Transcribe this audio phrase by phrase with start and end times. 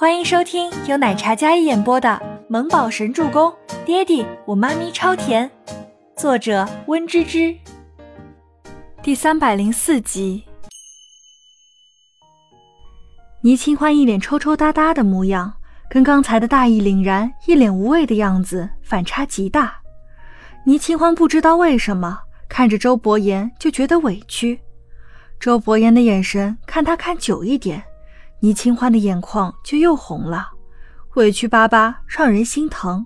[0.00, 2.08] 欢迎收听由奶茶嘉一演播的
[2.48, 3.50] 《萌宝神助攻》，
[3.84, 5.50] 爹地我妈咪超甜，
[6.16, 7.54] 作者温芝芝。
[9.02, 10.42] 第三百零四集。
[13.42, 15.52] 倪清欢一脸抽抽搭搭的模样，
[15.90, 19.82] 跟刚才的大义凛然、一脸无畏的样子反差极大。
[20.64, 24.58] 倪清欢不知道为什么看着周伯言就觉得委屈，
[25.38, 27.84] 周伯言的眼神看他看久一点。
[28.42, 30.48] 倪清欢的眼眶就又红了，
[31.16, 33.04] 委屈巴巴，让人心疼。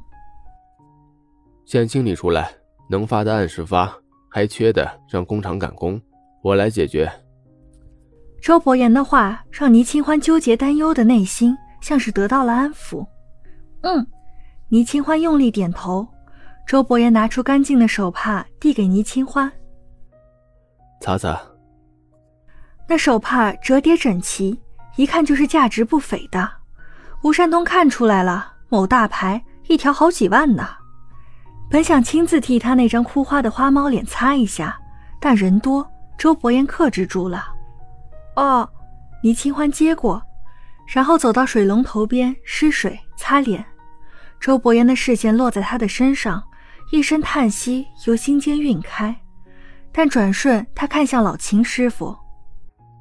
[1.65, 2.53] 先清理出来，
[2.89, 3.93] 能发的按时发，
[4.31, 6.01] 还缺的让工厂赶工，
[6.41, 7.11] 我来解决。
[8.41, 13.05] 周伯言的话让倪清欢纠结担忧的内心像是得到了安抚。
[13.81, 14.07] 嗯，
[14.69, 16.07] 倪清欢用力点头。
[16.67, 19.51] 周伯言拿出干净的手帕递给倪清欢，
[21.01, 21.41] 擦擦。
[22.87, 24.59] 那手帕折叠整齐。
[24.97, 26.49] 一看就是价值不菲的，
[27.23, 30.69] 吴山东看出来了，某大牌一条好几万呢。
[31.71, 34.79] 本想亲自替他那张哭花的花猫脸擦一下，
[35.21, 35.85] 但人多，
[36.17, 37.45] 周伯言克制住了。
[38.37, 38.69] 哦，
[39.23, 40.23] 倪清欢接过，
[40.87, 43.65] 然后走到水龙头边湿水擦脸。
[44.39, 46.43] 周伯言的视线落在他的身上，
[46.93, 49.17] 一声叹息由心间晕开，
[49.91, 52.17] 但转瞬他看向老秦师傅，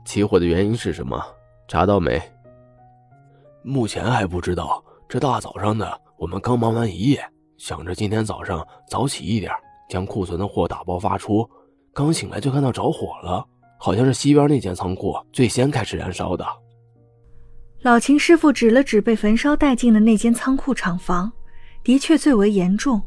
[0.06, 1.22] 起火的原因是什么？
[1.68, 2.22] 查到没？
[3.64, 4.84] 目前还不知道。
[5.08, 7.24] 这大早上的，我们刚忙完一夜，
[7.58, 9.52] 想着今天早上早起一点，
[9.88, 11.48] 将库存的货打包发出。
[11.94, 13.46] 刚醒来就看到着火了，
[13.78, 16.44] 好像是西边那间仓库最先开始燃烧的。
[17.84, 21.32] 老秦师傅指了指被焚烧殆尽的那间仓库厂房，
[21.84, 23.02] 的确最为严重。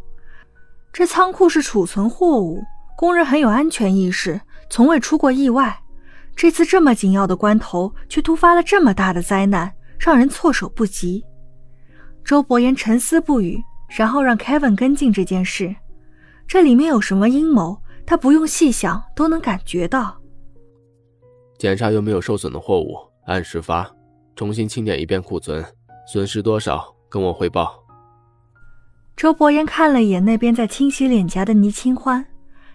[0.93, 2.63] 这仓库是储存货物，
[2.97, 5.83] 工人很有安全意识，从未出过意外。
[6.37, 11.25] 这次这么紧要的关头，却突发了这么大的灾难，让人措手不及。
[12.23, 15.75] 周伯言沉思不语，然后让 Kevin 跟进这件事。
[16.47, 20.21] 这里面有什么阴谋，他不用细想都能感觉到。
[21.59, 23.91] 检查有没有受损的货物，按时发，
[24.35, 25.65] 重新清点一遍库存，
[26.07, 27.83] 损失多少跟我汇报。
[29.17, 32.23] 周伯言看了一眼那边在清洗脸颊的倪清欢，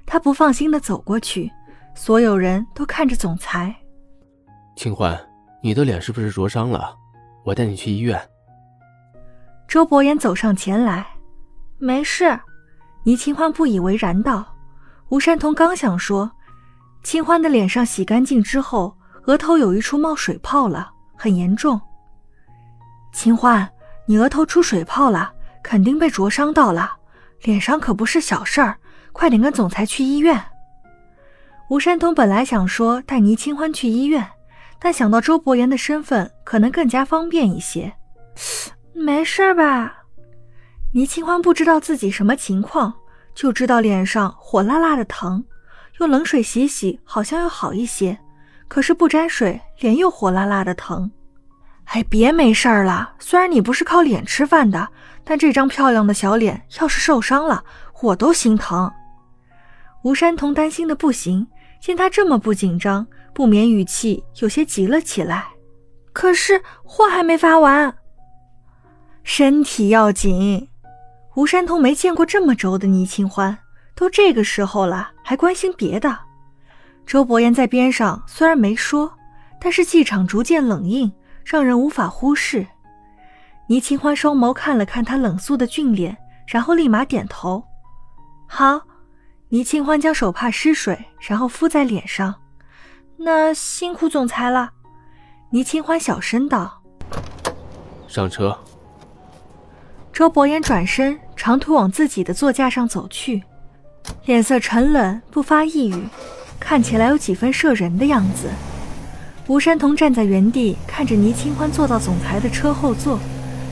[0.07, 1.51] 他不放心的走过去。
[1.94, 3.75] 所有人都看着总裁，
[4.75, 5.19] 清欢，
[5.62, 6.96] 你的脸是不是灼伤了？
[7.44, 8.19] 我带你去医院。
[9.68, 11.06] 周伯言走上前来，
[11.78, 12.40] 没事。
[13.03, 14.46] 倪清欢不以为然道。
[15.09, 16.31] 吴山童刚想说，
[17.03, 21.79] 清欢的脸上洗干净之后，额头有一处冒水泡了，很严重。
[23.12, 23.69] 清欢，
[24.06, 25.31] 你额头出水泡了，
[25.63, 26.91] 肯定被灼伤到了，
[27.41, 28.78] 脸上可不是小事儿，
[29.12, 30.41] 快点跟总裁去医院。
[31.71, 34.27] 吴山童本来想说带倪清欢去医院，
[34.77, 37.93] 但想到周伯言的身份，可能更加方便一些。
[38.93, 40.03] 没事吧？
[40.91, 42.93] 倪清欢不知道自己什么情况，
[43.33, 45.41] 就知道脸上火辣辣的疼，
[46.01, 48.19] 用冷水洗洗好像又好一些，
[48.67, 51.09] 可是不沾水，脸又火辣辣的疼。
[51.85, 53.13] 哎，别没事了。
[53.17, 54.89] 虽然你不是靠脸吃饭的，
[55.23, 57.63] 但这张漂亮的小脸要是受伤了，
[58.01, 58.91] 我都心疼。
[60.03, 61.47] 吴山童担心的不行。
[61.81, 65.47] 见他这么不紧张，不免语气有些急了起来。
[66.13, 67.93] 可是货还没发完，
[69.23, 70.69] 身体要紧。
[71.35, 73.57] 吴山童没见过这么轴的倪清欢，
[73.95, 76.17] 都这个时候了还关心别的。
[77.05, 79.11] 周伯言在边上虽然没说，
[79.59, 81.11] 但是气场逐渐冷硬，
[81.43, 82.67] 让人无法忽视。
[83.67, 86.15] 倪清欢双眸看了看他冷肃的俊脸，
[86.45, 87.63] 然后立马点头
[88.47, 88.81] ：“好。”
[89.51, 92.34] 倪清欢将手帕湿水，然后敷在脸上。
[93.17, 94.72] 那辛苦总裁了。
[95.50, 96.81] 倪清欢小声道
[98.07, 98.57] ：“上车。”
[100.13, 103.44] 周伯言转身，长途往自己的座驾上走去，
[104.23, 106.07] 脸色沉冷，不发一语，
[106.57, 108.50] 看起来有几分摄人的样子。
[109.47, 113.20] 吴山童站在原地，看着倪清欢坐到总裁的车后座，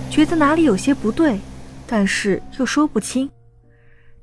[0.09, 1.39] 觉得哪里有些不对，
[1.87, 3.31] 但是又说不清。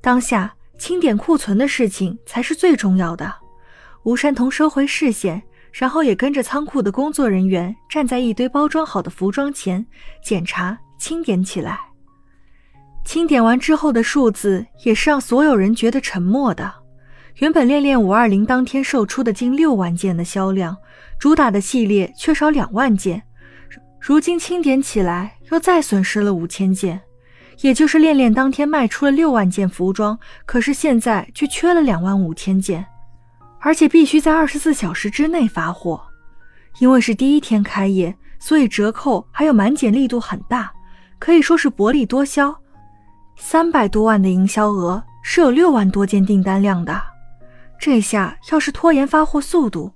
[0.03, 0.53] 当下。
[0.79, 3.33] 清点库存的事情才是最重要的。
[4.05, 5.43] 吴山童收回视线，
[5.73, 9.85] 然后也跟着仓库的工作人员站在一堆包装好的服装前，
[10.23, 11.81] 检查清点起来。
[13.05, 16.73] 清点完之后的数字也是让所有人觉得沉默的。
[17.37, 20.77] 原本恋恋五二零当天售出的近六万件的销量，
[21.19, 23.23] 主打的系列缺少两万件，
[24.01, 27.01] 如今清点起来又再损失了五千件。
[27.63, 32.87] 也就是恋恋当天卖出了六万件服装，可是现在却缺了两万五千件，
[33.61, 36.03] 而且必须在二十四小时之内发货，
[36.79, 40.71] 因为是第一天开业，所以折扣还有满减力度很大，
[41.19, 42.55] 可以说是薄利多销。
[43.37, 47.03] 三百多万的营销额是有六万多件订单量的，
[47.79, 49.93] 这下要是拖延发货速度，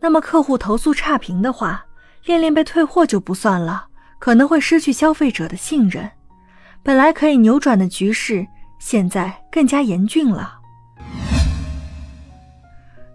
[0.00, 1.84] 那么客户投诉差评的话，
[2.24, 3.86] 恋恋被退货就不算了，
[4.18, 6.10] 可能会失去消费者的信任。
[6.84, 8.44] 本来可以扭转的局势，
[8.80, 10.58] 现在更加严峻了。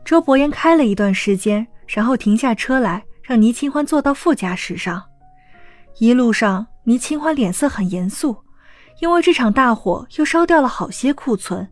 [0.05, 5.03] 周伯言开了一段时间，然后停下车来，让倪清欢坐到副驾驶上。
[5.99, 8.37] 一路上，倪清欢脸色很严肃，
[9.01, 11.67] 因为这场大火又烧掉了好些库存，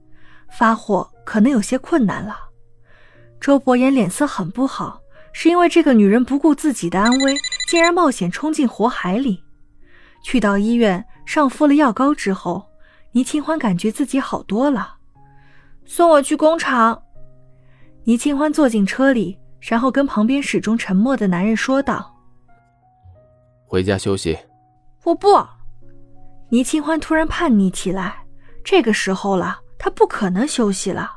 [0.52, 2.36] 发货可能有些困难了。
[3.40, 5.00] 周伯言脸色很不好，
[5.32, 7.38] 是因为这个女人不顾自己的安危，
[7.70, 9.45] 竟然冒险冲进火海里。
[10.26, 12.68] 去到医院上敷了药膏之后，
[13.12, 14.96] 倪清欢感觉自己好多了。
[15.86, 17.00] 送我去工厂。
[18.06, 22.12] 倪清欢坐进车里，然后跟旁边始终沉默的男人说道
[23.70, 24.36] ：“回家休息。”
[25.06, 25.28] 我不。
[26.50, 28.26] 倪清欢突然叛逆起来，
[28.64, 31.12] 这个时候了，他不可能休息了。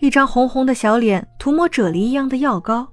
[0.00, 2.88] 一张红红的小脸涂抹啫喱一样的药膏，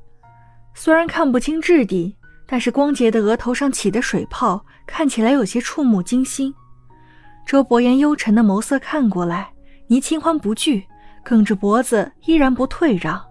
[0.75, 2.15] 虽然看不清质地，
[2.45, 6.53] 但是光洁的额头上起的水泡看起来有些触目惊心。
[7.45, 9.53] 周伯言幽沉的眸色看过来，
[9.87, 10.85] 倪清欢不惧。
[11.23, 13.25] 梗着脖子，依然不退让。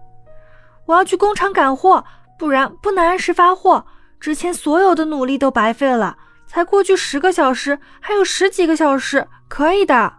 [0.87, 2.03] 我要去工厂赶货，
[2.39, 3.85] 不然不能按时发货。
[4.19, 6.17] 之前所有的努力都白费了，
[6.47, 10.11] 才过去十个小时，还有十几个小时，可以的。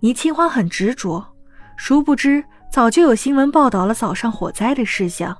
[0.00, 1.34] 倪清欢很执着，
[1.76, 5.34] 殊不知早就有新闻报道了早上火灾的事项，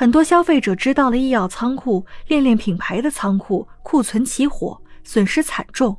[0.00, 5.94] 很多消费者知道了医药仓库、恋恋品牌的仓库库存起火，损失惨重，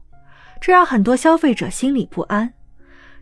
[0.59, 2.51] 这让很多消费者心里不安。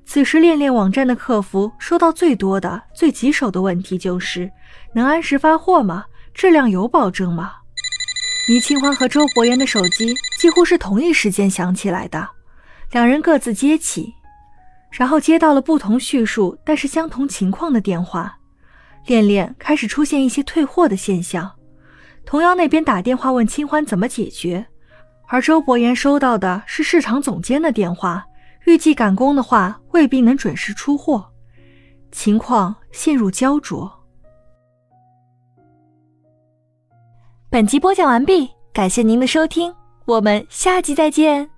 [0.06, 4.50] 此时，恋恋网站的客服说到最多的、最棘手的问题就是：
[4.94, 6.06] 能按时发货吗？
[6.34, 7.56] 质量有保证吗？
[8.48, 12.30] 倪清欢和周伯言的手机几乎是同一时间响起来的，
[12.92, 14.14] 两人各自接起，
[14.92, 18.39] 然后接到了不同叙述但是相同情况的电话。
[19.10, 21.52] 恋恋开始出现一些退货的现象，
[22.26, 24.64] 童瑶那边打电话问清欢怎么解决，
[25.28, 28.24] 而周伯言收到的是市场总监的电话。
[28.66, 31.26] 预计赶工的话，未必能准时出货，
[32.12, 33.92] 情况陷入焦灼。
[37.50, 39.74] 本集播讲完毕，感谢您的收听，
[40.06, 41.50] 我们下集再见。